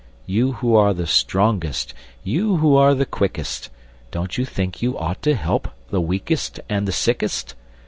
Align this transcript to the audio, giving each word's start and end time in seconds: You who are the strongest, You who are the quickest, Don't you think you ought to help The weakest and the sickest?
You 0.25 0.53
who 0.53 0.75
are 0.75 0.95
the 0.95 1.05
strongest, 1.05 1.93
You 2.23 2.57
who 2.57 2.75
are 2.75 2.95
the 2.95 3.05
quickest, 3.05 3.69
Don't 4.09 4.35
you 4.35 4.45
think 4.45 4.81
you 4.81 4.97
ought 4.97 5.21
to 5.21 5.35
help 5.35 5.67
The 5.91 6.01
weakest 6.01 6.59
and 6.67 6.87
the 6.87 6.91
sickest? 6.91 7.53